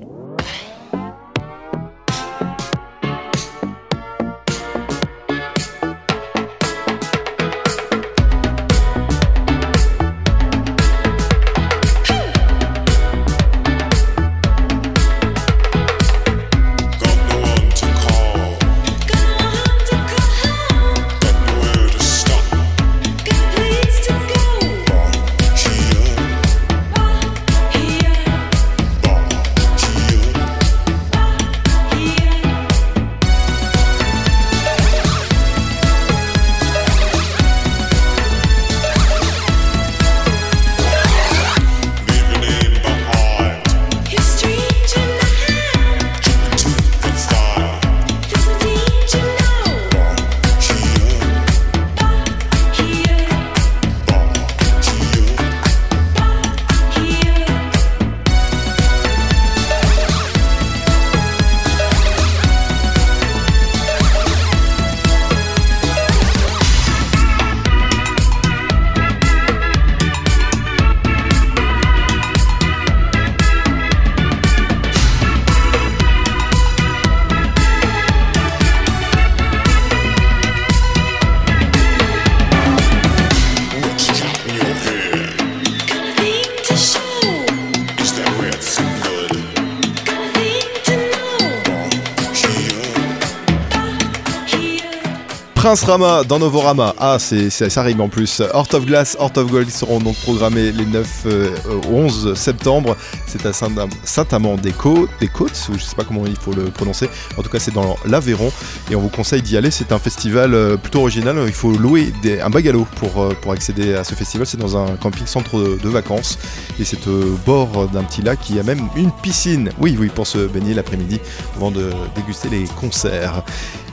Prince 95.68 95.84
Rama 95.84 96.24
dans 96.24 96.40
Novorama. 96.40 96.96
Ah, 96.98 97.18
c'est, 97.20 97.50
ça 97.50 97.82
rime 97.84 98.00
en 98.00 98.08
plus. 98.08 98.40
Heart 98.40 98.74
of 98.76 98.86
Glass, 98.86 99.18
Heart 99.20 99.38
of 99.38 99.52
Gold 99.52 99.70
seront 99.70 100.00
donc 100.00 100.16
programmés 100.22 100.72
les 100.72 100.86
9 100.86 101.08
euh, 101.26 101.50
au 101.92 101.94
11 101.94 102.36
septembre. 102.36 102.96
C'est 103.26 103.46
à 103.46 103.52
Saint- 103.52 103.70
Saint-Amand-des-Côtes, 104.06 105.10
des 105.20 105.28
Côtes, 105.28 105.52
ou 105.70 105.78
je 105.78 105.84
sais 105.84 105.94
pas 105.98 106.06
comment 106.06 106.26
il 106.26 106.38
faut 106.38 106.54
le 106.54 106.68
prononcer. 106.72 107.10
En 107.38 107.42
tout 107.44 107.50
cas, 107.50 107.60
c'est 107.60 107.74
dans 107.74 107.98
l'Aveyron 108.06 108.50
et 108.90 108.96
on 108.96 109.02
vous 109.02 109.10
conseille 109.10 109.42
d'y 109.42 109.58
aller. 109.58 109.70
C'est 109.70 109.92
un 109.92 110.00
festival 110.00 110.54
euh, 110.54 110.78
plutôt 110.78 111.02
original. 111.02 111.36
Il 111.46 111.52
faut 111.52 111.72
louer 111.72 112.14
des- 112.22 112.40
un 112.40 112.50
bungalow 112.50 112.88
pour, 112.96 113.22
euh, 113.22 113.34
pour 113.42 113.52
accéder 113.52 113.94
à 113.94 114.06
ce 114.06 114.16
festival. 114.16 114.48
C'est 114.48 114.56
dans 114.56 114.78
un 114.78 114.96
camping-centre 114.96 115.58
de, 115.60 115.78
de 115.84 115.90
vacances 115.90 116.40
et 116.80 116.86
c'est 116.86 117.06
au 117.08 117.38
bord 117.46 117.90
d'un 117.90 118.04
petit 118.04 118.22
lac 118.22 118.40
qui 118.40 118.58
a 118.58 118.64
même 118.64 118.88
une 118.96 119.12
piscine. 119.12 119.72
Oui, 119.82 119.98
oui, 120.00 120.08
pour 120.16 120.28
se 120.28 120.38
baigner 120.48 120.74
l'après-midi 120.74 121.20
avant 121.58 121.72
de 121.72 121.90
déguster 122.16 122.48
les 122.48 122.64
concerts. 122.80 123.44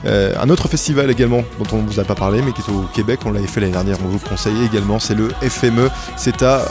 Euh, 0.05 0.33
un 0.39 0.49
autre 0.49 0.67
festival 0.67 1.09
également 1.09 1.43
dont 1.59 1.65
on 1.77 1.81
ne 1.81 1.87
vous 1.87 1.99
a 1.99 2.03
pas 2.03 2.15
parlé 2.15 2.41
mais 2.41 2.51
qui 2.51 2.61
est 2.61 2.69
au 2.69 2.85
Québec, 2.93 3.21
on 3.25 3.31
l'avait 3.31 3.47
fait 3.47 3.59
l'année 3.59 3.73
dernière, 3.73 3.97
on 4.03 4.07
vous 4.07 4.19
le 4.23 4.29
conseille 4.29 4.63
également, 4.63 4.99
c'est 4.99 5.15
le 5.15 5.29
FME. 5.41 5.89
C'est 6.17 6.43
à. 6.43 6.63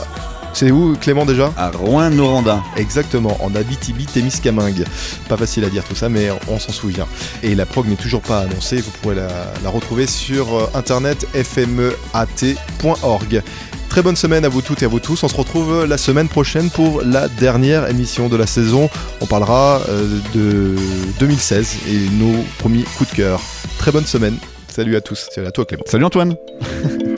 C'est 0.53 0.71
où 0.71 0.95
Clément 0.95 1.25
déjà? 1.25 1.51
À 1.57 1.69
Rouen-Noranda. 1.69 2.63
Exactement, 2.77 3.37
en 3.43 3.53
Abitibi-Témiscamingue. 3.55 4.85
Pas 5.27 5.35
facile 5.35 5.65
à 5.65 5.69
dire 5.69 5.83
tout 5.83 5.95
ça, 5.95 6.07
mais 6.07 6.29
on 6.47 6.59
s'en 6.59 6.71
souvient. 6.71 7.07
Et 7.43 7.55
la 7.55 7.65
prog 7.65 7.89
n'est 7.89 7.97
toujours 7.97 8.21
pas 8.21 8.39
annoncée, 8.39 8.77
vous 8.77 8.91
pourrez 9.01 9.15
la, 9.15 9.27
la 9.61 9.69
retrouver 9.69 10.07
sur 10.07 10.55
euh, 10.55 10.69
internet 10.73 11.27
fmeat.org. 11.33 12.53
Très 13.95 14.03
bonne 14.03 14.17
semaine 14.17 14.43
à 14.43 14.49
vous 14.49 14.61
toutes 14.61 14.81
et 14.81 14.85
à 14.85 14.89
vous 14.89 14.99
tous. 14.99 15.23
On 15.23 15.29
se 15.29 15.37
retrouve 15.37 15.85
la 15.85 15.97
semaine 15.97 16.27
prochaine 16.27 16.69
pour 16.69 17.01
la 17.01 17.29
dernière 17.29 17.89
émission 17.89 18.27
de 18.27 18.35
la 18.35 18.45
saison. 18.45 18.89
On 19.21 19.25
parlera 19.25 19.79
euh, 19.87 20.19
de 20.33 20.75
2016 21.21 21.77
et 21.87 22.09
nos 22.09 22.43
premiers 22.57 22.83
coups 22.97 23.11
de 23.11 23.15
cœur. 23.15 23.41
Très 23.77 23.93
bonne 23.93 24.05
semaine. 24.05 24.35
Salut 24.67 24.97
à 24.97 25.01
tous. 25.01 25.29
Salut 25.31 25.47
à 25.47 25.51
toi 25.51 25.63
Clément. 25.63 25.83
Salut 25.87 26.03
Antoine 26.03 26.35